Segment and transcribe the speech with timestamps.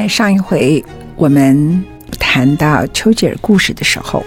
[0.00, 0.82] 在上一回
[1.16, 1.84] 我们
[2.20, 4.24] 谈到丘吉尔故事的时候，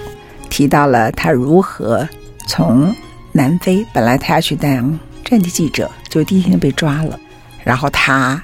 [0.49, 2.05] 提到了他如何
[2.45, 2.93] 从
[3.31, 7.17] 南非，本来他要去当战地记者，就第一天被抓了，
[7.63, 8.43] 然后他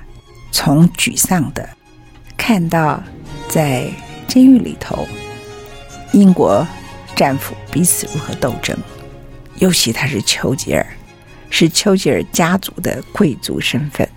[0.54, 1.68] 从沮丧的
[2.38, 3.04] 看到
[3.50, 3.92] 在
[4.26, 5.06] 监狱里头
[6.14, 6.66] 英国
[7.14, 8.74] 战俘彼此如何斗争，
[9.58, 10.88] 尤其他是丘吉尔，
[11.50, 14.08] 是丘吉尔家族的贵族身份。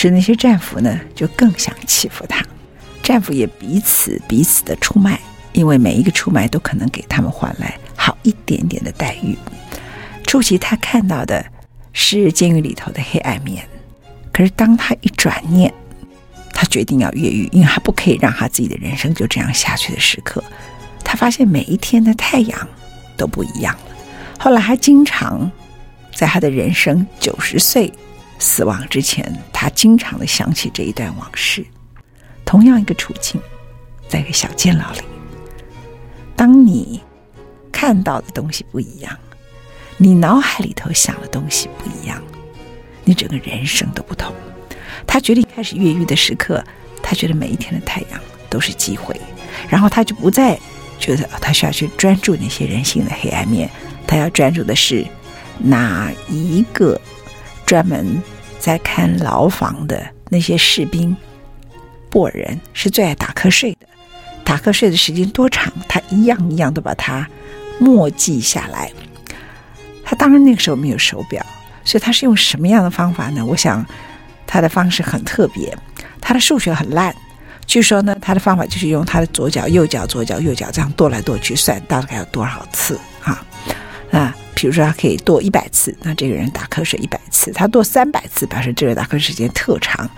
[0.00, 2.40] 使那些战俘呢，就更想欺负他。
[3.02, 5.18] 战俘也彼此彼此的出卖，
[5.52, 9.36] 因为每一个出卖都可能给他们换来好一点点的待遇。
[10.24, 11.44] 初期他看到的
[11.92, 13.68] 是监狱里头的黑暗面，
[14.32, 15.74] 可是当他一转念，
[16.52, 20.44] 他决定要越狱，因为他不可以让他自己的人生就这样下去的时刻，
[21.02, 22.68] 他发现每一天的太阳
[23.16, 23.96] 都不一样了。
[24.38, 25.50] 后来还经常
[26.14, 27.92] 在他的人生九十岁。
[28.38, 31.64] 死亡之前，他经常的想起这一段往事。
[32.44, 33.40] 同样一个处境，
[34.08, 35.00] 在一个小监牢里，
[36.34, 37.02] 当你
[37.70, 39.14] 看到的东西不一样，
[39.98, 42.22] 你脑海里头想的东西不一样，
[43.04, 44.32] 你整个人生都不同。
[45.06, 46.64] 他决定开始越狱的时刻，
[47.02, 49.14] 他觉得每一天的太阳都是机会，
[49.68, 50.58] 然后他就不再
[50.98, 53.68] 觉得他需要去专注那些人性的黑暗面，
[54.06, 55.04] 他要专注的是
[55.58, 56.98] 哪一个。
[57.68, 58.22] 专门
[58.58, 61.14] 在看牢房的那些士兵，
[62.08, 63.86] 布尔人是最爱打瞌睡的。
[64.42, 67.28] 打瞌睡的时间多长，他一样一样都把它
[67.78, 68.90] 默记下来。
[70.02, 71.44] 他当然那个时候没有手表，
[71.84, 73.44] 所以他是用什么样的方法呢？
[73.44, 73.84] 我想
[74.46, 75.76] 他的方式很特别。
[76.22, 77.14] 他的数学很烂，
[77.66, 83.44] 据说呢，他的方法就是用他的左脚、右脚、左脚、右脚这样跺来跺去，算大概有多少次啊？
[84.10, 84.34] 啊。
[84.60, 90.10] 比如说，他可以跺一百次，那这个人打瞌睡一百次；他跺三百次，表示这个打瞌睡时间特长。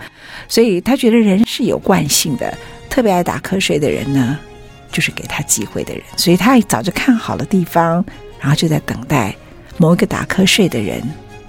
[0.47, 2.57] 所以他觉得人是有惯性的，
[2.89, 4.39] 特别爱打瞌睡的人呢，
[4.91, 6.01] 就是给他机会的人。
[6.17, 8.03] 所以他早就看好了地方，
[8.39, 9.35] 然后就在等待
[9.77, 11.03] 某一个打瞌睡的人，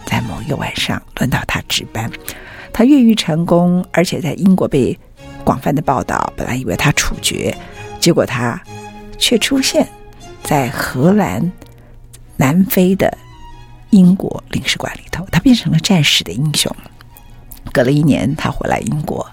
[0.04, 2.12] 在某一个晚上轮到他值班。
[2.74, 4.94] 他越狱成功，而且在英国被
[5.44, 6.30] 广泛的报道。
[6.36, 7.56] 本来以为他处决，
[7.98, 8.60] 结果他
[9.16, 9.88] 却出现
[10.42, 11.50] 在荷兰。
[12.42, 13.16] 南非的
[13.90, 16.74] 英国领事馆里头，他变成了战时的英雄。
[17.72, 19.24] 隔了一年，他回来英国，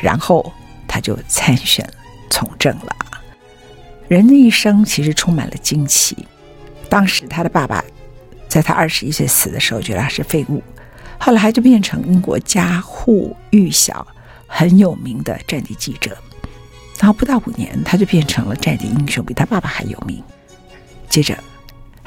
[0.00, 0.50] 然后
[0.88, 1.86] 他就参选
[2.30, 2.96] 从政了。
[4.08, 6.16] 人的一生其实充满了惊奇。
[6.88, 7.84] 当时他的爸爸
[8.48, 10.62] 在他二十一岁死的时候，觉得他是废物。
[11.18, 12.78] 后来他就变成英国家
[13.50, 14.06] 喻户晓、
[14.46, 16.16] 很有名的战地记者。
[16.98, 20.22] 然后不到五年，他就变成了战地英雄，比他爸爸还有名。
[21.10, 21.36] 接着。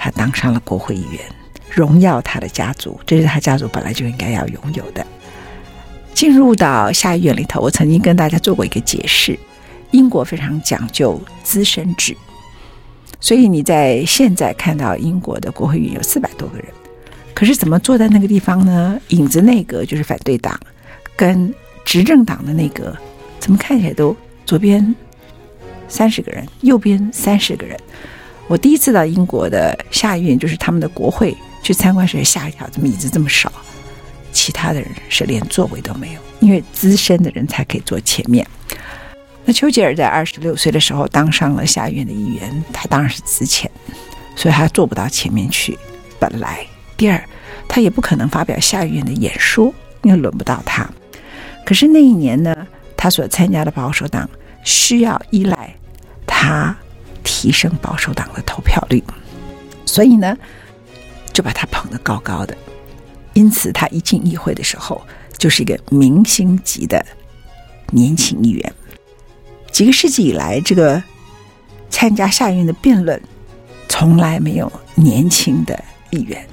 [0.02, 1.20] 他当上了国会议员，
[1.70, 5.06] 荣耀他的家族，这是他家族本来就应该要拥有的。
[6.14, 9.38] 进入到下议院里头，我曾经跟大家做过一个解释：
[9.92, 12.16] 英国非常讲究资深制，
[13.20, 16.68] 所以你在现在看到英国的国会议员有四百多个人，
[17.34, 19.00] 可是怎么坐在那个地方呢？
[19.10, 20.60] 影子内阁就是反对党
[21.16, 21.54] 跟
[21.84, 22.96] 执政党的内阁，
[23.40, 24.96] 怎么看起来都左边
[25.88, 27.78] 三十个人，右边三十个人。
[28.50, 33.52] 我第一次到英国的下议院，就是他们的国会去参观时，吓一跳，怎么椅子这么少？
[34.32, 38.44] 其他的人是连座位都没有，因为资深的人才可以坐前面。
[39.46, 43.70] 那丘吉尔在二十六岁的时候当上了下议院的议员，他当然是资浅，
[44.36, 45.78] 所以他坐不到前面去。
[46.20, 46.66] 本来，
[46.98, 47.24] 第二，
[47.68, 49.72] 他也不可能发表下议院的演说，
[50.02, 50.90] 因为轮不到他。
[51.64, 52.68] 可是那一年呢，
[52.98, 54.28] 他所参加的保守党
[54.64, 55.76] 需要依赖
[56.26, 56.76] 他。
[57.24, 59.04] 提升保守党的投票率，
[59.86, 60.38] 所以呢，
[61.34, 62.56] 就把他捧得高高的，
[63.34, 65.02] 因此他一进议会的时候，
[65.38, 67.06] 就是一个明星级的
[67.92, 68.74] 年轻议员。
[69.72, 71.02] 几个世纪以来，这个
[71.90, 73.22] 参加下议院的辩论，
[73.88, 76.46] 从来没有年轻的议员。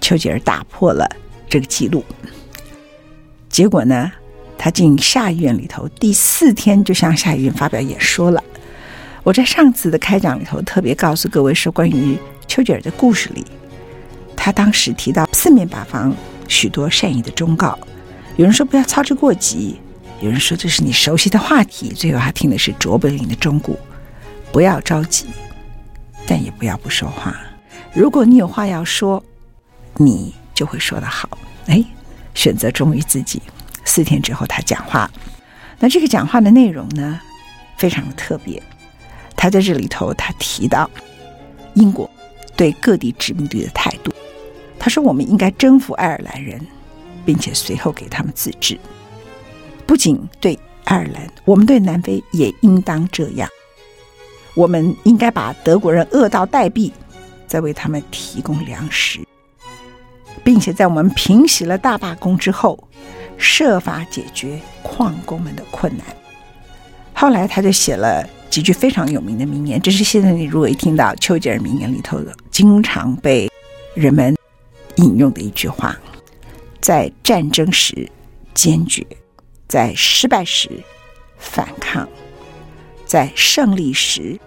[0.00, 1.08] 丘吉尔打破了
[1.48, 2.04] 这个记录，
[3.48, 4.12] 结果呢，
[4.56, 8.42] 他进下议院里头第四天就向下议院发表演说了。
[9.26, 13.44] 我在上次的开讲里头特别告诉各位说，关于丘吉尔的故事里，
[14.36, 16.14] 他当时提到四面八方
[16.46, 17.76] 许多善意的忠告，
[18.36, 19.80] 有人说不要操之过急，
[20.20, 23.72] 有人说这是你熟悉的话题，最后他听的是卓别林的忠告，
[24.52, 25.26] 不要着急，
[26.24, 27.36] 但也不要不说话。
[27.92, 29.20] 如果你有话要说，
[29.96, 31.28] 你就会说得好。
[31.66, 31.84] 哎，
[32.32, 33.42] 选择忠于自己。
[33.84, 35.10] 四天之后，他讲话。
[35.80, 37.20] 那这个讲话的内容呢，
[37.76, 38.62] 非常的特别。
[39.36, 40.90] 他在这里头，他提到
[41.74, 42.10] 英国
[42.56, 44.12] 对各地殖民地的态度。
[44.78, 46.60] 他说：“我们应该征服爱尔兰人，
[47.24, 48.78] 并且随后给他们自治。
[49.84, 53.48] 不仅对爱尔兰，我们对南非也应当这样。
[54.54, 56.92] 我们应该把德国人饿到待毙，
[57.46, 59.20] 再为他们提供粮食，
[60.44, 62.78] 并且在我们平息了大罢工之后，
[63.36, 66.06] 设法解决矿工们的困难。”
[67.16, 68.24] 后来他就写了。
[68.48, 73.50] 几句非常有名的名言，这是现在你如果一听到丘吉尔名言里头的，经常被
[73.92, 74.34] 人们
[74.94, 75.94] 引用的一句话：
[76.80, 78.10] 在战争时
[78.54, 79.04] 坚决，
[79.68, 80.70] 在失败时
[81.36, 82.08] 反抗，
[83.04, 84.40] 在胜利时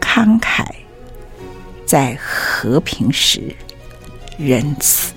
[0.00, 0.64] 慷慨，
[1.84, 3.54] 在和平时
[4.38, 5.12] 仁慈。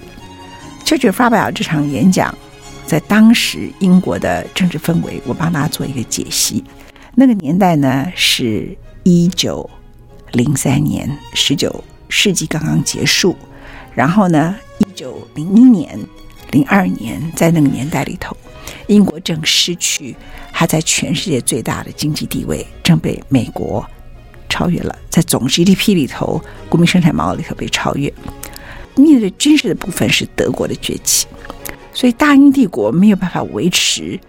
[0.83, 2.37] 丘吉尔发表这场演讲，
[2.85, 6.61] 在当时英国的政治氛围，我帮大家做一个解析。
[7.17, 9.69] 那个年代呢，是一九
[10.33, 13.35] 零三年，十九世纪刚刚结束。
[13.93, 15.97] 然后呢，一九零一年、
[16.51, 18.35] 零二年，在那个年代里头，
[18.87, 20.13] 英国正失去
[20.51, 23.85] 它在全世界最大的经济地位，正被美国
[24.49, 24.93] 超越了。
[25.09, 28.13] 在总 GDP 里头，国民生产毛里头被超越。
[28.97, 31.25] 面对军事的部分是德国的崛起，
[31.93, 34.19] 所以大英帝国没有办法维持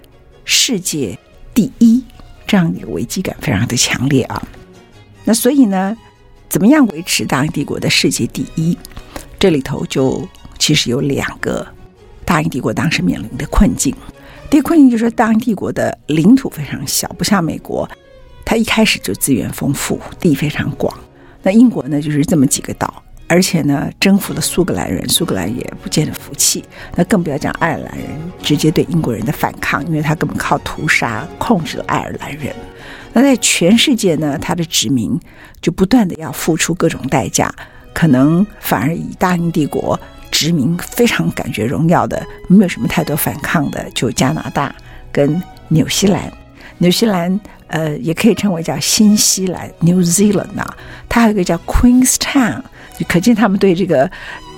[0.45, 1.19] 世界
[1.53, 2.05] 第一。
[2.47, 4.41] 这样一个危机感非常的强烈啊，
[5.25, 5.97] 那所以呢，
[6.49, 8.79] 怎么样维持大英帝国的世界第一？
[9.39, 10.27] 这里头就
[10.59, 11.67] 其实有两个
[12.25, 13.95] 大英帝国当时面临的困境。
[14.49, 17.89] 第一个困境就是，大英帝国的领土非常小，不像美国，
[18.45, 20.97] 它一开始就资源丰富，地非常广。
[21.43, 23.03] 那英国呢，就是这么几个岛。
[23.29, 26.65] 而且呢，征服了苏格兰人，苏格兰也不见得服气。
[26.95, 28.07] 那更不要讲爱尔兰人
[28.41, 32.55] 直接对英国人的反抗，因为他根本靠屠杀控制了爱尔兰人。
[33.13, 35.19] 那在全世界呢，他的殖民
[35.61, 37.53] 就不断的要付出各种代价，
[37.93, 39.99] 可能反而以大英帝国
[40.31, 44.73] 殖民非常感觉荣耀的，没有什么太多反抗的，就加拿大
[45.11, 46.33] 跟纽西兰。
[46.79, 50.77] 纽西兰呃，也可以称为叫新西兰 （New Zealand） 啊，
[51.09, 52.63] 它还有一个叫 Queenstown。
[53.05, 54.11] 可见他们对这个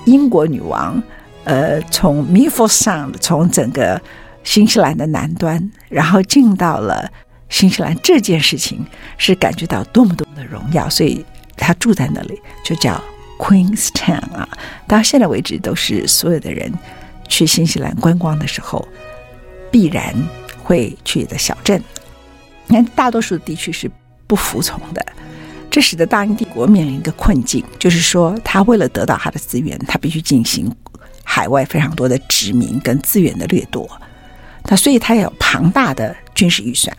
[0.05, 1.03] 英国女王，
[1.45, 4.01] 呃，从 Milford Sound，从整个
[4.45, 7.11] 新西兰的南端，然后进到了
[7.49, 8.85] 新西兰这件事情，
[9.17, 11.25] 是感觉到多么多么的荣耀，所以
[11.57, 13.03] 他住在那里就叫
[13.39, 14.49] Queenstown 啊。
[14.87, 16.73] 到现在为止，都是所有的人
[17.29, 18.87] 去新西兰观光的时候，
[19.71, 20.15] 必然
[20.63, 21.83] 会去的小镇。
[22.67, 23.91] 你看，大多数的地区是
[24.27, 25.05] 不服从的。
[25.71, 30.75] 这使得大英帝国面临一个困境，就是说，他为了得到他的资源，他必须进行
[31.23, 33.89] 海外非常多的殖民跟资源的掠夺。
[34.65, 36.95] 那所以，他有庞大的军事预算。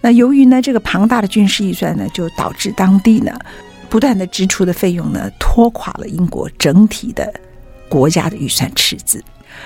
[0.00, 3.38] 那由于呢，这个庞大的军事预算呢，就导致当地呢
[3.88, 7.32] 不断的支出的费用呢，拖垮了英国整体的
[7.88, 9.22] 国家的预算赤字。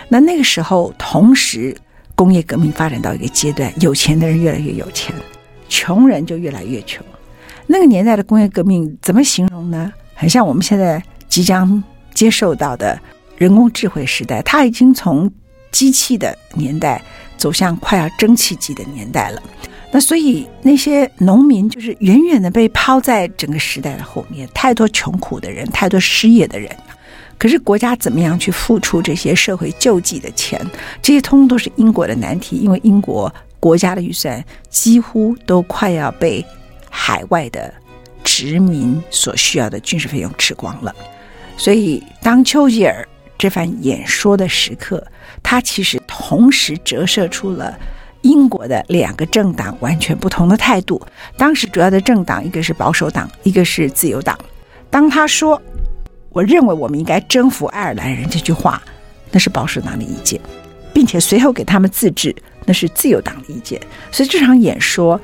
[0.08, 1.76] 那那个时候，同时
[2.14, 5.14] 工业革命发展到一个阶段，有钱的人越来越有钱，
[5.68, 7.04] 穷人就越来越穷。
[7.66, 9.92] 那个年代的工业革命怎么形容呢？
[10.14, 12.98] 很像我们现在即将接受到的
[13.36, 15.30] 人工智慧时代，它已经从
[15.72, 17.02] 机器的年代
[17.36, 19.42] 走向快要蒸汽机的年代了。
[19.90, 26.70] 那所以那些农民就是远远的被抛在整个时代的后面，太多穷苦的人，太多失业的人。
[27.38, 30.60] 可是国家怎么样去付出这些社会救济的钱？
[31.02, 36.44] 这些通通都是英国的难题，因为英国国家的预算几乎都快要被。
[36.96, 37.74] 海外的
[38.22, 40.94] 殖民所需要的军事费用吃光了，
[41.56, 45.04] 所以当丘吉尔这番演说的时刻，
[45.42, 47.76] 他其实同时折射出了
[48.22, 51.04] 英国的两个政党完全不同的态度。
[51.36, 54.38] 当时主要的政党一个是保守党，一个是自由党。
[54.88, 55.60] 当他说
[56.30, 58.80] 我认为我们应该征服爱尔兰人这句话，
[59.32, 60.40] 那是保守党的意见，
[60.94, 62.34] 并且随后给他们自治，
[62.64, 63.80] 那是自由党的意见。
[64.12, 65.20] 所以这场演说，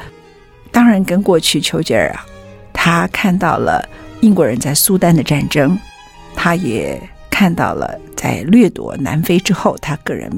[0.72, 2.26] 当然跟过去丘吉尔啊，
[2.72, 3.86] 他看到了
[4.20, 5.78] 英国人在苏丹的战争，
[6.34, 7.00] 他也
[7.30, 10.30] 看到了在掠夺南非之后，他个人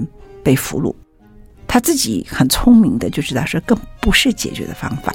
[0.42, 0.94] 被俘虏，
[1.66, 5.14] 他自己很聪明的就知道说，更不是解决的方法。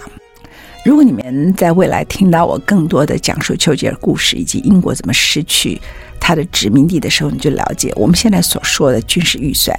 [0.85, 5.81] 如果你们在未来听到我更多的讲述丘吉尔故事以及英国怎么失去
[6.17, 9.77] 他的殖民地的时候，你就了解我们现在所说的军事预算，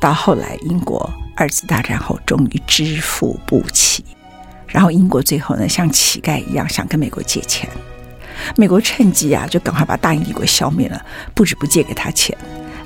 [0.00, 4.04] 到后来英国二次大战后终于支付不起，
[4.68, 7.68] 然后英国最后呢像乞丐一样想跟美国借钱，
[8.56, 12.36] 美国趁机啊就赶快把大英帝国消灭了，不止不借给他钱，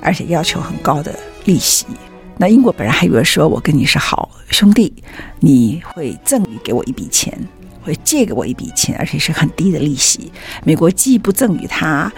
[0.00, 1.86] 而且要求很高的利息。
[2.38, 4.92] 那英国本来还以为说我跟你是好兄弟，
[5.40, 7.38] 你会赠予给我一笔钱。
[7.84, 10.30] 会借给我一笔钱，而且是很低的利息。
[10.62, 12.12] 美国既不赠与他，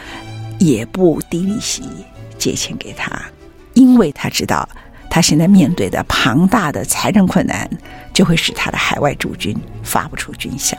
[0.58, 1.82] 也不低利息
[2.36, 3.10] 借钱给他，
[3.72, 4.68] 因为他知道
[5.14, 7.70] 他现在面对的庞大的财政困难，
[8.12, 10.74] 就会使他的海外驻军发不出军饷。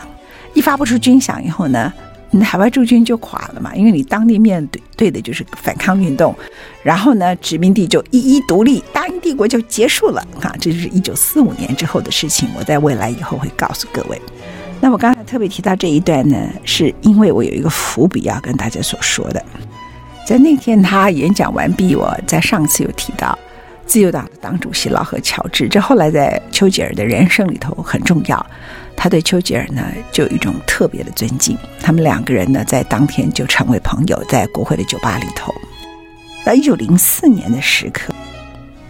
[0.53, 1.93] 一发不出军饷以后呢，
[2.31, 6.35] 你的海外驻军就垮了嘛，因为你当地面对对的就是反抗运动，
[6.83, 10.19] 然后呢，殖民地就一一独立，大英帝国就结束了。
[10.41, 12.49] 啊，这就是一九四五年之后的事情。
[12.57, 14.21] 我在未来以后会告诉各位。
[14.81, 19.41] 那我刚才特别提到这一段呢，是因为我有一个伏笔要跟大家所说的。
[20.27, 23.39] 在那天他演讲完毕，我在上次有提到
[23.85, 28.45] 自由党的党主席劳合乔治，这后来在丘吉尔的人生里头很重要。
[28.95, 35.53] 他对丘吉尔呢就有一种特别的尊敬，他们两个人呢在当天就成为朋友，在国会的酒吧里头。
[36.45, 38.13] 到一九零四年的时刻，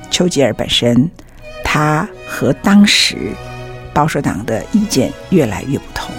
[0.10, 1.10] 丘吉尔本身
[1.64, 3.32] 他和当时。
[3.94, 6.14] 保守党的意见越来越不同，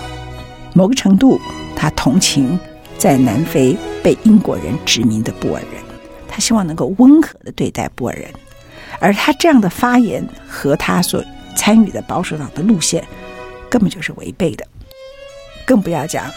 [0.73, 1.39] 某个程度，
[1.77, 2.59] 他同情
[2.97, 5.83] 在南非被英国人殖民的布尔人，
[6.27, 8.31] 他希望能够温和地对待布尔人，
[8.99, 11.25] 而他这样的发言和他所
[11.57, 13.05] 参与的保守党的路线
[13.69, 14.67] 根本就是违背的，
[15.65, 16.31] 更不要讲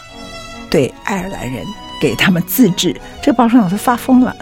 [0.69, 1.65] 对爱尔兰人
[1.99, 4.35] 给他们自治，这保守党是发疯了。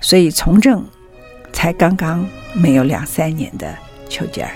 [0.00, 0.84] 所以从政
[1.52, 3.74] 才刚刚没有两三年的
[4.08, 4.50] 丘吉尔，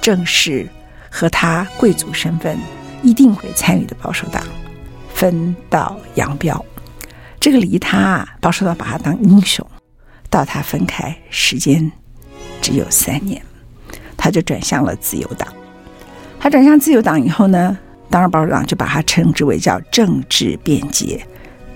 [0.00, 0.68] 正是。
[1.16, 2.58] 和他贵族身份
[3.00, 4.42] 一定会参与的保守党
[5.14, 6.66] 分道扬镳，
[7.38, 9.64] 这个离他保守党把他当英雄，
[10.34, 11.92] 到他分开时间
[12.60, 13.40] 只有三年，
[14.16, 15.46] 他就转向了自由党。
[16.40, 17.78] 他转向自由党以后呢，
[18.10, 21.24] 当然保守党就把他称之为叫政治变节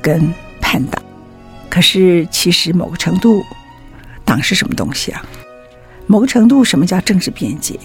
[0.02, 1.00] 跟叛党。
[1.70, 3.44] 可是其实某个程度，
[4.24, 5.24] 党是什么东西啊？
[6.08, 7.78] 某个程度，什么叫政治变节？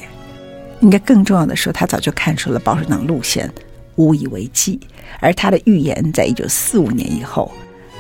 [0.82, 3.48] 应该更重要的说，他早就看出了保守党路线
[3.96, 4.80] 无以为继，
[5.20, 7.52] 而他的预言在一九四五年以后，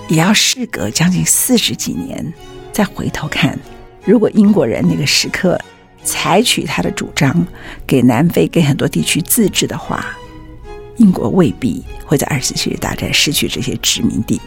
[0.10, 2.34] 也要事隔将近四十几年
[2.74, 3.58] 再回头看，
[4.04, 5.58] 如果英国人那个时刻
[6.04, 7.46] 采取他的主张，
[7.88, 10.18] 给南非给很多地区自治的话，
[10.98, 14.42] 英国未必会在二十世纪大战失去这些殖民地，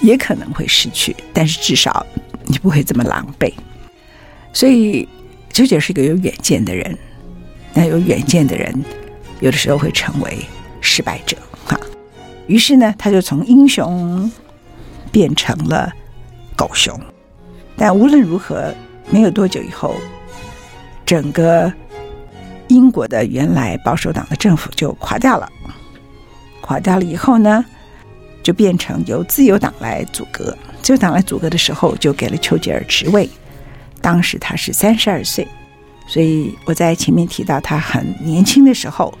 [0.00, 2.04] 也可能会失去，但是至少
[2.46, 3.52] 你不会这么狼狈。
[4.54, 5.06] 所以，
[5.52, 6.98] 丘吉尔是一个有远见的人。
[7.74, 8.84] 那有远见的人，
[9.40, 10.38] 有的时候会成为
[10.80, 11.78] 失败者，哈。
[12.46, 14.30] 于是呢，他就从英雄
[15.10, 15.90] 变成了
[16.54, 16.98] 狗熊。
[17.82, 18.72] 但无论如何，
[19.10, 19.96] 没有多久以后，
[21.04, 21.72] 整个
[22.68, 25.50] 英国的原来保守党的政府就垮掉了。
[26.60, 27.64] 垮掉了以后呢，
[28.40, 30.56] 就变成由自由党来组阁。
[30.80, 33.28] 自由党来组阁的时候，就给了丘吉尔职位。
[34.00, 35.44] 当时他是三十二岁。
[36.06, 39.12] 所以我在前面提到，他很年轻的时候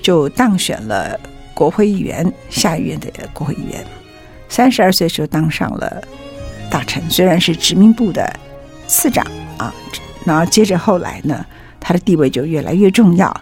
[0.00, 1.18] 就当选了
[1.52, 3.84] 国会议员，下议院的国会议员。
[4.48, 6.00] 三十二岁时候当上了
[6.70, 8.30] 大臣，虽然是殖民部的
[8.86, 9.26] 次长
[9.58, 9.72] 啊，
[10.24, 11.44] 然后接着后来呢，
[11.80, 13.34] 他的地位就越来越重要，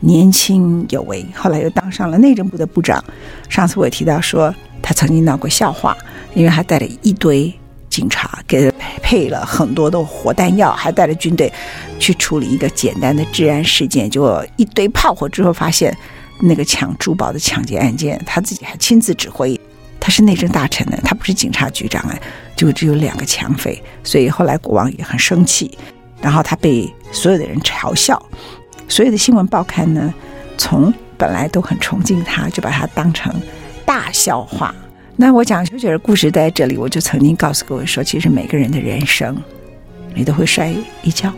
[0.00, 1.24] 年轻有为。
[1.34, 3.02] 后来又当上了内政部的部长。
[3.48, 5.96] 上次我也提到说，他曾经闹过笑话，
[6.34, 7.52] 因为他带了一堆。
[7.90, 8.68] 警察给
[9.04, 11.52] 配了很多的火弹药，还带着军队
[12.00, 15.96] 去处理一个简单的治安事件，结果一堆炮火之后，发现
[16.40, 19.60] 那个抢珠宝的抢劫案件，他自己还亲自指挥。
[20.04, 22.14] 他是内政大臣呢，他不是警察局长啊，
[22.54, 25.78] 就只有两个抢匪，所以后来国王也很生气，
[26.20, 28.22] 然后他被所有的人嘲笑，
[28.86, 30.12] 所有的新闻报刊呢，
[30.58, 33.34] 从本来都很崇敬他，就把他当成
[33.86, 34.74] 大笑话。
[35.16, 39.34] 那我讲丘吉尔故事在这里，我就曾经告诉各位说，其实每个人的人生，
[40.12, 40.70] 你都会摔
[41.02, 41.32] 一跤。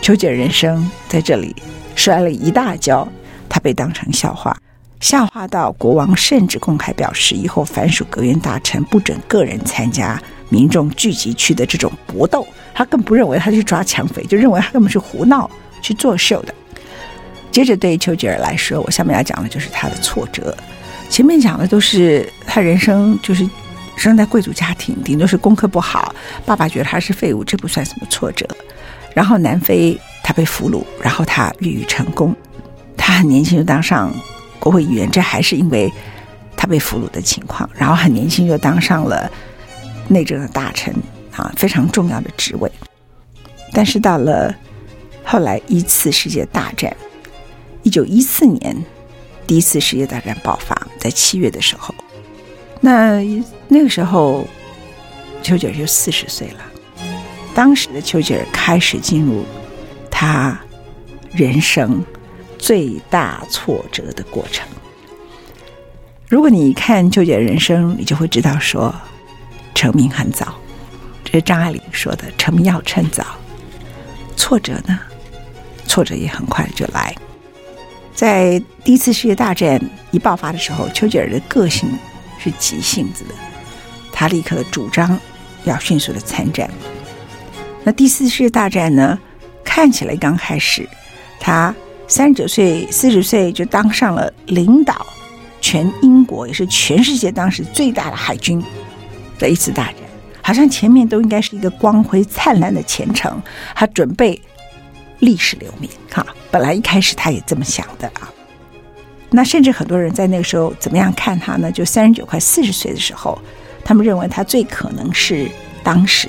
[0.00, 1.52] 丘吉尔人生在这里
[1.96, 3.08] 摔了一大跤，
[3.48, 4.56] 他被当成笑话。
[5.00, 12.46] 下话到国王甚至公开表示，以后凡属阁员大臣不准个人参加民众聚集区的这种搏斗。
[12.74, 15.50] 他更不认为他去抓抢匪，就认为他根本是胡闹
[15.82, 16.54] 去作秀的。
[17.50, 20.56] 接着对于丘吉尔来说，我下面要讲的就是他的挫折。
[21.08, 23.48] 前面讲的都是他人生就是
[23.96, 26.14] 生在贵族家庭，顶多是功课不好，
[26.44, 28.46] 爸爸觉得他是废物，这不算什么挫折。
[29.14, 32.32] 然后南非他被俘虏，然后他越狱成功，
[32.96, 34.12] 他很年轻就当上
[34.58, 35.92] 国会议员，这还是因为
[36.56, 37.68] 他被俘虏的情况。
[37.74, 39.30] 然后很年轻就当上了
[40.08, 40.94] 内政的大臣
[41.36, 42.70] 啊，非常重要的职位。
[43.72, 44.54] 但是到了
[45.24, 46.94] 后来一次世界大战，
[47.82, 48.76] 一九一四年
[49.46, 51.94] 第一次世界大战爆发，在七月的时候，
[52.80, 53.22] 那
[53.68, 54.46] 那个时候
[55.42, 56.60] 丘吉尔就四十岁了。
[57.54, 59.44] 当时的丘吉尔开始进入
[60.10, 60.58] 他
[61.32, 62.04] 人生
[62.58, 64.66] 最大挫折的过程。
[66.28, 68.94] 如果你看丘吉尔人生，你就会知道说，
[69.74, 70.54] 成名很早，
[71.24, 73.24] 这是张爱玲说的，成名要趁早。
[74.36, 74.98] 挫折呢，
[75.86, 77.14] 挫折也很快就来。
[78.14, 81.88] 在第一次世界大战一爆发的时候，丘吉尔的个性
[82.38, 83.34] 是急性子的，
[84.12, 85.18] 他立刻的主张
[85.64, 86.68] 要迅速的参战。
[87.84, 89.18] 那第四次世界大战呢？
[89.64, 90.88] 看起来刚开始，
[91.38, 91.74] 他
[92.08, 95.06] 三十九岁、四十岁就当上了领导
[95.60, 98.64] 全英国，也是全世界当时最大的海军
[99.38, 99.96] 的一次大战，
[100.42, 103.40] 好像前面都应该是一个光辉灿烂的前程，
[103.74, 104.40] 他准备
[105.18, 105.88] 历史留名。
[106.10, 108.32] 哈，本来一开始他也这么想的啊。
[109.30, 111.70] 那甚至很多人在那个时候怎么样看他呢？
[111.70, 113.38] 就三十九快四十岁的时候，
[113.84, 115.48] 他们认为他最可能是
[115.84, 116.28] 当时。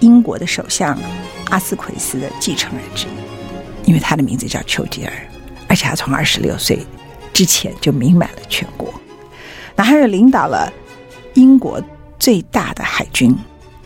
[0.00, 0.96] 英国的首相
[1.48, 3.10] 阿斯奎斯的继承人之一，
[3.86, 5.12] 因为他的名字叫丘吉尔，
[5.68, 6.78] 而且他从二十六岁
[7.32, 8.92] 之前就名满了全国，
[9.74, 10.70] 那他又领导了
[11.32, 11.82] 英国
[12.18, 13.34] 最大的海军。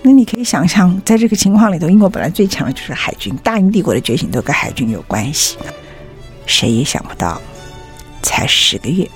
[0.03, 5.59] 那你可以想象，在这个情况里头，英国本来最强的就是海军，大英帝国的觉醒都跟海军有关系。
[6.47, 7.41] 谁也想不到，
[8.23, 9.07] 才十个月，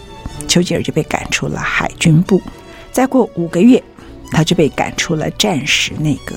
[0.47, 2.41] 丘吉尔就被赶出了海军部，
[2.93, 3.83] 再过五个月，
[4.31, 6.37] 他就被赶出了战时内阁。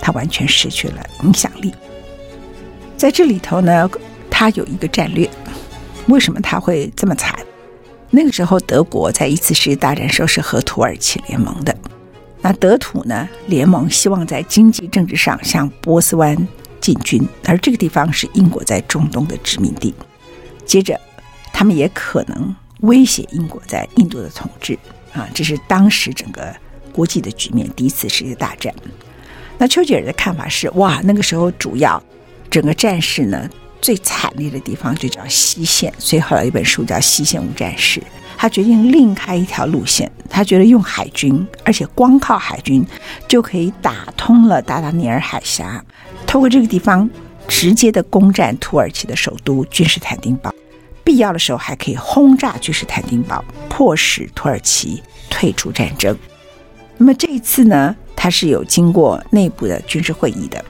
[0.00, 1.72] 他完全失去了影响力。
[2.98, 3.88] 在这里头呢，
[4.28, 5.30] 他有一个战略。
[6.08, 7.38] 为什么他会这么惨？
[8.10, 11.72] 那个时候，德国在一次世界大战时候是和土耳其联盟的。
[12.40, 16.36] 那德土呢联盟希望在经济政治上向波斯湾
[16.80, 19.94] 进军，而这个地方是英国在中东的殖民地。
[20.66, 21.00] 接着，
[21.52, 24.76] 他们也可能威胁英国在印度的统治。
[25.12, 26.52] 啊，这是当时整个
[26.92, 27.68] 国际的局面。
[27.76, 28.74] 第一次世界大战。
[29.56, 32.02] 那丘吉尔的看法是：哇，那个时候主要
[32.50, 33.48] 整个战事呢
[33.80, 38.00] 最惨烈的地方就叫西线，所以后来一本书叫《西线无战事》。
[38.36, 42.86] 他决定另开一条路线，他觉得用海军，而且光靠海军
[43.26, 45.84] 就可以打通了达达尼尔海峡，
[46.26, 47.08] 透过这个地方
[47.48, 50.54] 直接的攻占土耳其的首都君士坦丁堡，
[51.02, 56.16] 必要的时候还可以轰炸君士坦丁堡，迫使土耳其退出战争。
[56.96, 57.96] 那么这一次呢？
[58.14, 60.64] 他是有经过内部的军事会议的，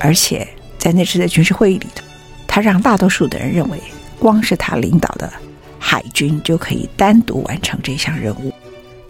[0.00, 0.46] 而且
[0.80, 2.02] 在那次的军事会议里头，
[2.48, 3.78] 他让大多数的人认为，
[4.18, 5.30] 光是他领导的
[5.78, 8.50] 海军就可以单独完成这项任务。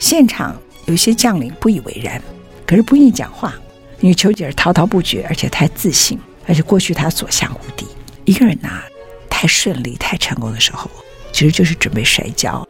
[0.00, 2.20] 现场有些将领不以为然，
[2.66, 3.54] 可是不愿意讲话，
[4.00, 7.87] 因为丘吉尔滔滔不绝，而且太自信，而且过去他所向无敌。
[8.24, 8.85] 一个人呐、啊，
[9.30, 10.90] 太顺利、太成功的时候，
[11.33, 12.66] 其实就是准备摔跤。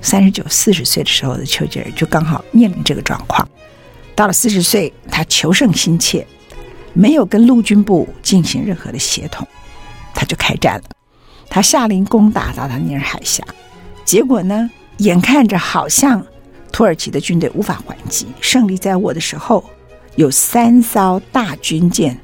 [0.00, 3.48] 三十九、四十岁的时候的丘吉尔就刚好面临这个状况。
[4.16, 6.26] 到了四十岁，他求胜心切，
[6.92, 9.46] 没有跟陆军部进行任何的协同，
[10.14, 10.84] 他就开战了。
[11.48, 13.44] 他下令攻打达达尼尔海峡，
[14.04, 16.24] 结果呢，眼看着好像
[16.70, 19.64] 土耳其的军队无法还击，胜利在握的时候，
[20.16, 22.18] 有三艘大军舰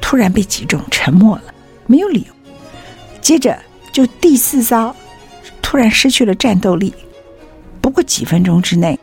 [0.00, 1.54] 突然被击中，沉没了，
[1.86, 2.34] 没有理由。
[3.20, 3.58] 接着
[3.92, 4.94] 就第四艘
[5.60, 6.94] 突然失去了战斗力，
[7.80, 8.98] 不过几分钟之内。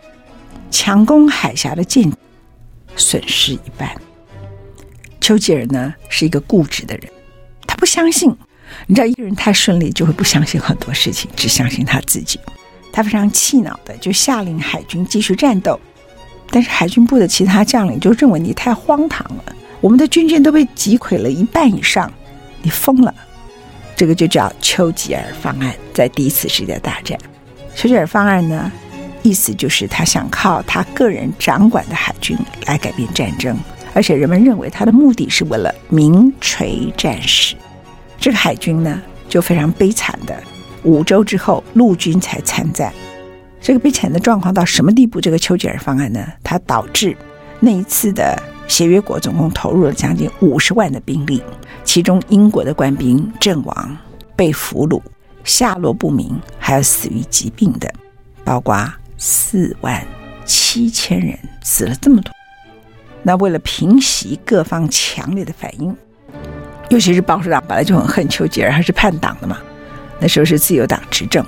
[0.73, 2.09] 强攻海峡的舰
[2.95, 3.93] 损失一半。
[5.21, 7.09] 丘吉尔呢是一个固执的人，
[7.65, 8.35] 他不相信。
[8.87, 12.39] 你知道，一个人太顺利就会不相信很多事情，只相信他自己。
[12.91, 15.79] 他非常气恼的就下令海军继续战斗，
[16.49, 22.11] 但是海军部的其他将领就认为你太荒唐了，我们的军舰都被击溃了一半以上，
[22.61, 23.13] 你疯了。
[23.95, 27.17] 这个就叫丘吉尔方案，在第一次世界大战，
[27.75, 28.71] 丘吉尔方案呢？
[29.23, 33.55] 意思就是他想靠他个人掌管的海军来改变战争，
[33.93, 37.55] 而且人们认为他的目的是为了名垂战史。
[38.17, 40.35] 这个海军呢，就非常悲惨的
[40.83, 42.93] 五周之后，陆军才参战。
[43.59, 45.21] 这个悲惨的状况到什么地步？
[45.21, 46.25] 这个丘吉尔方案呢？
[46.43, 47.15] 它导致
[47.59, 48.35] 那一次的
[48.67, 51.43] 协约国总共投入了将近五十万的兵力，
[51.83, 53.97] 其中英国的官兵阵亡、
[54.35, 54.99] 被俘虏、
[55.43, 57.91] 下落不明，还有死于疾病的，
[58.43, 60.03] 包括四万
[60.45, 62.31] 七千人，死了这么多。
[63.23, 65.95] 那为了平息各方强烈的反应，
[66.89, 69.57] 尤其是保守党本来就很恨丘吉尔，还是叛党的嘛。
[70.19, 71.45] 那时候是自由党执政。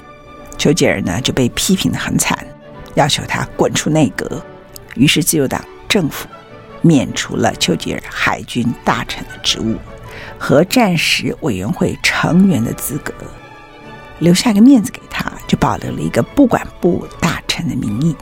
[0.57, 2.37] 丘吉尔呢就被批评的很惨，
[2.93, 4.41] 要求他滚出内阁。
[4.95, 6.27] 于是自由党政府
[6.81, 9.75] 免除了丘吉尔海军大臣的职务
[10.37, 13.11] 和战时委员会成员的资格，
[14.19, 18.15] 留下一个面子给他，就保留了一个不管部大臣的名义。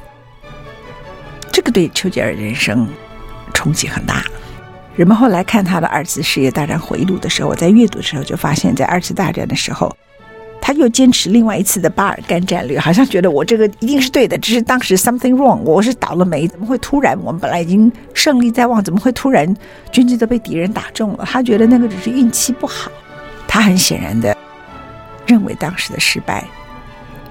[1.52, 2.88] 这个对丘吉尔人生
[3.62, 4.24] 冲击很大。
[4.96, 9.96] 人们后来看他的二次世界大战回忆录的时候，我在阅读的时候就发现，在二次大战的时候。
[10.64, 19.52] 他又坚持另外一次的巴尔干战略，好像觉得我这个一定是对的，只是当时 something wrong，我是倒了霉，怎么会突然我们本来已经胜利在望，怎么会突然
[19.92, 21.26] 军机都被敌人打中了？
[21.26, 22.92] 他觉得那个只是运气不好。
[23.48, 24.38] 他很显然的
[25.26, 26.46] 认为当时的失败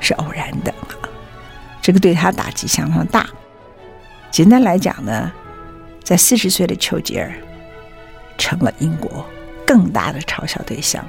[0.01, 0.75] 是偶然的，
[1.81, 3.25] 这个对他打击相当大。
[4.33, 5.31] 简单来讲呢，
[6.11, 7.33] 在四十岁的丘吉尔
[8.37, 9.25] 成了英国
[9.65, 11.07] 更大的嘲笑对象，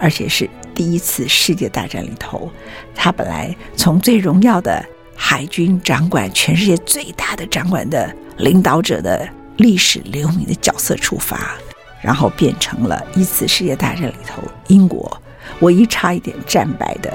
[0.00, 0.50] 而且是。
[0.74, 2.50] 第一次世界大战里头，
[2.94, 9.28] 他本来从最荣耀的海军掌管全世界最大的掌管的领导者的
[9.58, 11.54] 历史留名的角色出发，
[12.00, 15.20] 然后变成了一次世界大战里头英国
[15.60, 17.12] 唯一差一点战败的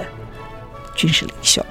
[0.96, 1.66] 军事领袖。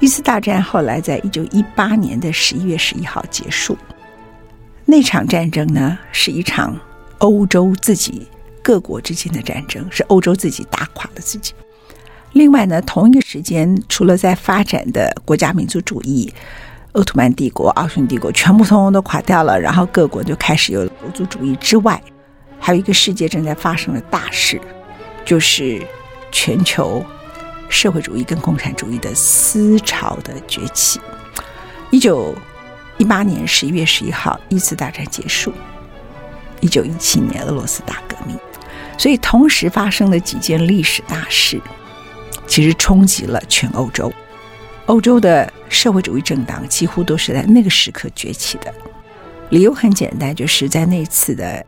[0.00, 3.76] 一次大战后来在一九一八年的十一月十一号结束，
[4.84, 6.78] 那场战争呢是一场
[7.18, 8.26] 欧洲自己。
[8.64, 11.52] 各国之间的战争是欧洲自己打垮了自己。
[12.30, 16.32] 另外呢，同一个时间，除了在发展的国家民族主义，
[16.92, 22.00] 奥图曼帝国、奥匈帝国全部通通都垮掉了，然后各国就开始有了国族主义之外，
[22.60, 24.60] 还有一个世界正在发生的大事，
[25.24, 25.84] 就是
[26.30, 27.04] 全球
[27.68, 31.00] 社会主义跟共产主义的思潮的崛起。
[31.90, 32.32] 一九
[33.02, 35.52] 一八年十一月十一号，一次大战结束。
[36.60, 38.38] 一九一七年，俄罗斯大革命。
[38.96, 41.60] 所以，同时发生的几件历史大事，
[42.46, 44.12] 其实冲击了全欧洲。
[44.86, 48.72] 欧洲的社会主义政党几乎都是在那个时刻崛起的。
[49.50, 51.66] 理由很简单，就是在那次的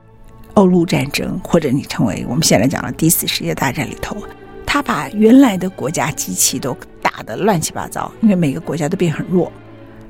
[0.53, 4.17] 欧陆战争，或者你称为我们现在讲的第一次世界大战里头，
[4.65, 9.51] 他把原来的国家机器都打得乱七八糟，因为每个国家都变很弱，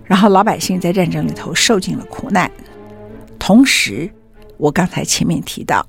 [0.07, 2.51] 然后老百姓在战争里头受尽了苦难。
[3.39, 4.11] 同时，
[4.57, 5.87] 我刚才前面提到。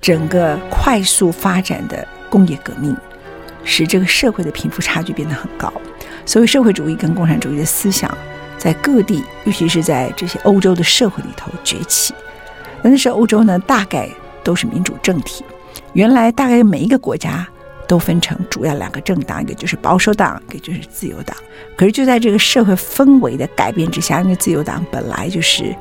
[0.00, 2.92] 整个快速发展的工业革命，
[3.62, 5.72] 使这个社会的贫富差距变得很高，
[6.26, 8.12] 所以社会主义跟共产主义的思想
[8.58, 12.12] 在各地，尤其是在这些欧洲的社会里头崛起。
[12.82, 14.08] 那时候欧洲呢，大概
[14.42, 15.44] 都是民主政体，
[15.92, 17.48] 原来大概每一个国家
[17.92, 21.36] 都分成主要两个政党，一个就是保守党，一个就是自由党。
[21.76, 25.76] 可是就在这个社会氛围的改变之下，因为自由党本来就是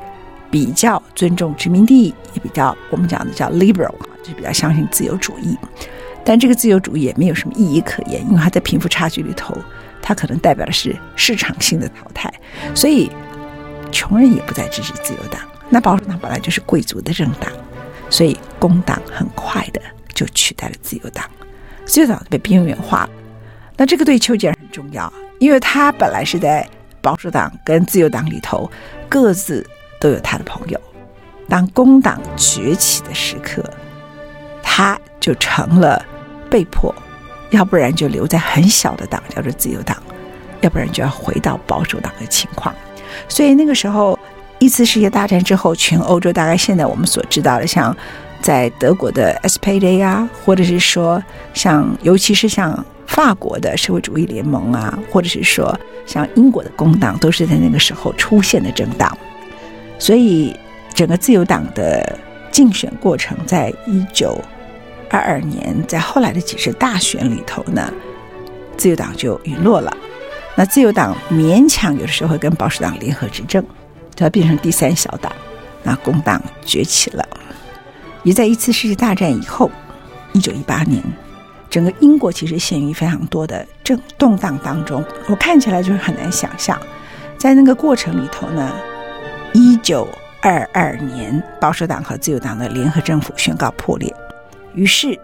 [0.49, 3.95] 比较尊重殖民地，也比较我们讲的叫 liberal。
[4.23, 5.57] 就比较相信自由主义，
[6.23, 9.57] 但这个自由主义也没有什么意义可言，因为它在贫富差距里头，
[9.99, 12.31] 它可能代表的是市场性的淘汰，
[12.75, 13.09] 所以
[13.91, 15.41] 穷人也不再支持自由党。
[15.69, 17.51] 那保守党本来就是贵族的政党，
[18.11, 19.81] 所以工党很快的
[20.13, 21.25] 就取代了自由党，
[21.91, 23.09] 自由党被边缘化了。
[23.75, 26.65] 那这个对丘吉尔很重要，因为他本来是在
[27.01, 28.69] 保守党跟自由党里头
[29.09, 29.67] 各自
[29.99, 30.79] 都有他的朋友，
[31.49, 33.61] 当工党崛起的时刻。
[34.63, 36.01] 他就成了
[36.49, 36.95] 被迫，
[37.49, 40.01] 要不然就留在很小的党，叫做自由党，
[40.61, 42.73] 要不然就要回到保守党的情况。
[43.27, 44.17] 所以那个时候，
[44.59, 47.93] 一次世界大战之后，全欧洲大概现在我们所知道的，像
[48.41, 51.21] 在德国的 SPD 啊，或者是说
[51.53, 59.15] 像，尤其是像法国的社会主义联盟啊，或者是说像英国的工党，都是在那个时候出现的政党。
[59.99, 60.55] 所以
[60.93, 62.17] 整个自由党的
[62.51, 64.39] 竞选过程，在一九
[65.09, 67.93] 二二年，在后来的几次大选里头呢，
[68.75, 69.95] 自由党就陨落了。
[70.55, 73.63] 那自由党勉强有的时候会跟保守党联合执政，
[74.15, 75.31] 就要变成第三小党。
[75.83, 77.25] 那工党崛起了。
[78.23, 79.69] 也在一次世界大战以后，
[80.33, 81.01] 一九一八年，
[81.69, 85.03] 整个英国其实陷于非常多的政动荡当中。
[85.27, 86.79] 我看起来就是很难想象，
[87.37, 88.71] 在那个过程里头呢，
[89.53, 90.07] 一九
[90.41, 94.13] 二二年，保守党和自由党的联合政府宣告破裂。
[94.75, 95.19] 于是，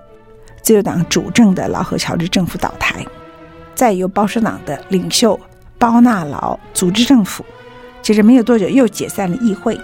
[0.62, 3.06] 自由党主政的劳合乔治政府倒台，
[3.76, 5.40] 再由保守党的领袖
[5.78, 7.46] 包纳劳组织政府，
[8.02, 9.80] 接着没有多久又解散了议会，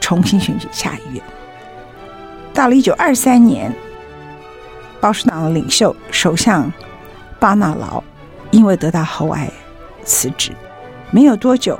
[0.00, 1.22] 重新选举下议院。
[2.58, 3.72] 到了一九二三年，
[5.00, 6.72] 保守党的领袖首相
[7.38, 8.02] 巴纳劳
[8.50, 9.48] 因为得到喉癌
[10.04, 10.50] 辞职，
[11.12, 11.78] 没有多久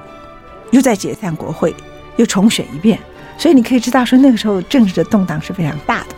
[0.70, 1.74] 又在解散国会，
[2.14, 2.96] 又重选一遍。
[3.36, 6.14] 所以你可以知道，说那个时候政治的动荡是非常大的。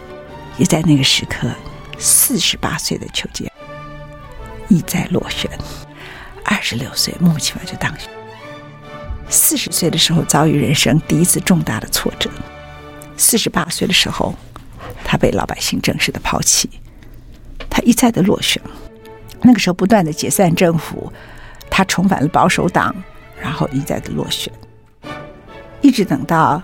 [0.59, 1.49] 也在那个时刻，
[1.97, 3.53] 四十八岁的丘吉尔
[4.69, 5.51] 意在落选，
[6.45, 8.11] 二十六岁莫名其妙就当选。
[9.31, 12.29] 四十岁的时候遭遇人生第一次重大的挫折，
[13.17, 14.35] 四十八岁的时候，
[15.11, 16.71] 他被老百姓正式的抛弃，
[17.69, 18.63] 他一再的落选。
[19.43, 21.13] 那个时候不断的解散政府，
[21.69, 22.95] 他重返了保守党，
[23.43, 24.53] 然后一再的落选，
[25.81, 26.63] 一直等到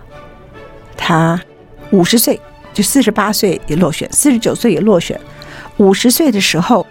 [0.96, 1.42] 他
[1.90, 2.40] 五十岁。
[2.72, 5.20] 就四十八岁也落选，四十九岁也落选，
[5.78, 6.86] 五十岁的时候，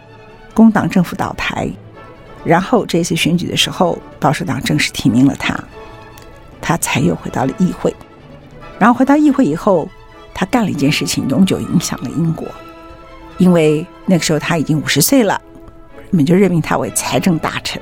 [0.53, 1.69] 工党政府倒台，
[2.43, 5.57] 然后这次选举的时候，保守党正式提名了他，
[6.59, 7.95] 他才又回到了议会，
[8.77, 9.87] 然后回到议会以后，
[10.35, 12.45] 他干了一件事情，永久影响了英国，
[13.37, 15.41] 因为那个时候他已经五十岁了，
[15.95, 17.81] 人们就任命他为财政大臣。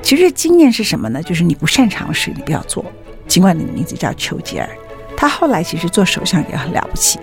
[0.00, 1.22] 其实经验是什么呢？
[1.22, 2.82] 就是你不擅长的事你不要做，
[3.28, 4.66] 尽管你的名字叫丘吉尔。
[5.14, 7.18] 他后来其实做首相也很了不起，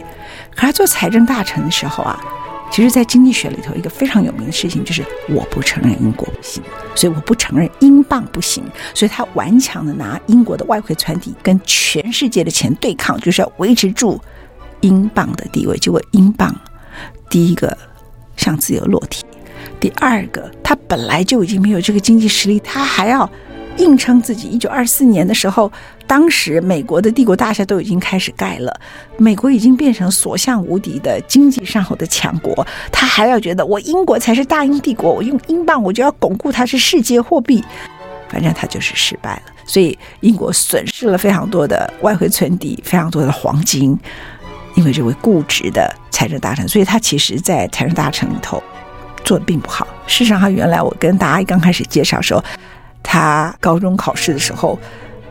[0.56, 2.24] 可他做财政大臣的时候啊，
[2.70, 6.62] 其实，在经济学里头一个非常有名的事情就是我不承认英国不行，
[6.94, 14.22] 所以我不承认英镑不行，所以他顽强的拿英国的外汇存底跟全世界的钱对抗，就是要维持住
[14.82, 15.76] 英镑的地位。
[15.78, 16.56] 结果英镑
[17.30, 17.76] 第一个
[18.36, 19.26] 向自由落体，
[19.80, 23.28] 第二个他本来就已经没有这个经济实力，他还要。
[23.78, 24.48] 硬撑自己。
[24.48, 25.72] 一九二四年的时候，
[26.06, 28.80] 当时美国的帝国大厦都已经开始盖了，
[29.18, 37.64] 美国已经变成所向无敌的经济上头的强国，他还要觉得我英国才是大英帝国，我用英镑我就要巩固它是世界货币，
[38.30, 39.54] 反正他就是失败了。
[39.66, 43.98] 所以英国损失了非常多的外汇存底，非常多的黄金，
[44.76, 48.64] 因为这位固执的财政大臣，所以他其实在财政大臣里头
[49.24, 49.86] 做的并不好。
[50.08, 52.44] 事实上，他原来我跟大家刚开始介绍说。
[53.10, 54.78] 他高中考试的时候，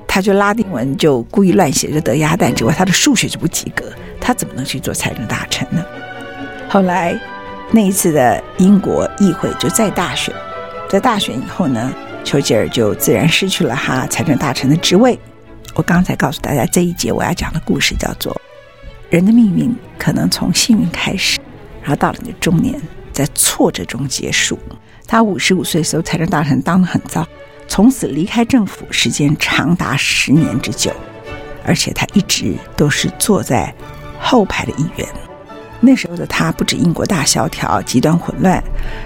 [0.09, 3.85] 他就拉丁文就故意乱写，就得鸭蛋之外，他的数学就不及格。
[4.19, 5.85] 他怎么能去做财政大臣呢？
[6.71, 7.15] 后来
[7.71, 10.35] 那一次的英国议会就再大选，
[10.89, 11.93] 在大选以后呢，
[12.25, 15.19] 丘吉尔就自然失去了他财政大臣的职位。
[15.75, 18.35] 我刚才告诉大家，这一节我要讲的故事叫做：
[19.11, 21.39] 人的命运可能从幸运开始，
[21.83, 22.81] 然后到了你的中年，
[23.13, 24.59] 在挫折中结束。
[25.07, 27.25] 他五十五岁的时候，财政大臣当得很糟。
[27.69, 30.93] 从此离开政府时间长达十年之久，
[31.65, 33.75] 而且他一直都是坐在
[34.19, 35.07] 后排的议员。
[35.81, 38.63] 那时候的他不止英国大萧条、极端混乱，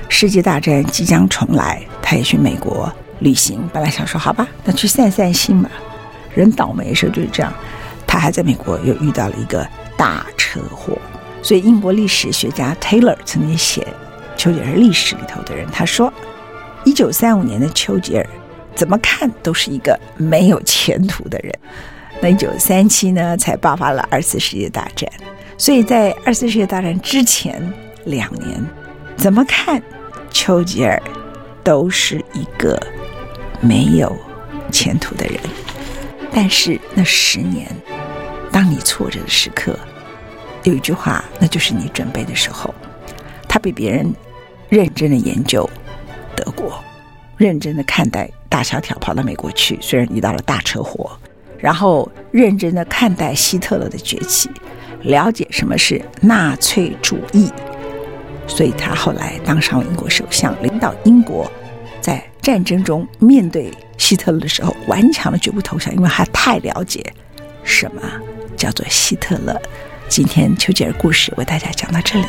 [0.09, 3.69] 世界大战即将重来，他也去美国旅行。
[3.73, 5.69] 本来想说好吧，那去散散心嘛。
[6.33, 7.53] 人倒霉的时候就是这样，
[8.07, 10.97] 他还在美国又遇到了一个大车祸。
[11.43, 13.85] 所以英国历史学家 Taylor 曾经写
[14.37, 16.13] 丘吉尔历史里头的人，他说，
[16.85, 18.27] 一九三五年的丘吉尔。
[18.81, 21.55] 怎么看都是一个没有前途的人。
[22.19, 25.07] 那一九三七呢，才爆发了二次世界大战，
[25.59, 27.63] 所以在二次世界大战之前
[28.07, 28.59] 两年，
[29.19, 29.83] 怎么看
[30.31, 30.99] 丘吉尔
[31.63, 32.83] 都是一个
[33.61, 34.17] 没有
[34.73, 35.39] 前途的人。
[36.33, 37.71] 但是那十年，
[38.51, 39.79] 当你挫折的时刻，
[40.63, 42.75] 有一句话，那就是你准备的时候。
[43.47, 44.11] 他比别人
[44.71, 45.69] 认真的研究
[46.35, 46.83] 德国，
[47.41, 48.31] 认真的看待。
[48.51, 51.11] 大萧条跑到美国去，虽然遇到了大车祸，
[51.57, 54.51] 然后认真的看待希特勒的崛起，
[55.03, 57.49] 了解什么是纳粹主义，
[58.49, 61.51] 所以他后来当上了英国首相，领导英国
[62.01, 67.01] 在战争中面对希特勒的时候，顽强的绝不投降，因为他太了解
[67.63, 68.03] 什么
[68.57, 69.59] 叫做希特勒。
[70.09, 72.27] 今天丘吉尔故事为大家讲到这里。